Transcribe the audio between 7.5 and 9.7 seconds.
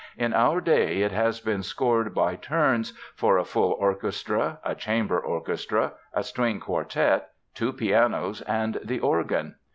two pianos, and the organ.